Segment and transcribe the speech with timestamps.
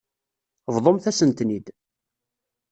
[0.75, 1.67] Bḍumt-asen-ten-id.